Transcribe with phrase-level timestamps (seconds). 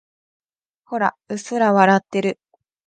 [0.85, 2.39] ほら、うっすら笑ってる。